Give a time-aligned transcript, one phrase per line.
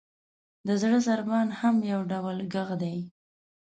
[0.67, 2.97] •د زړه ضربان هم یو ډول ږغ دی.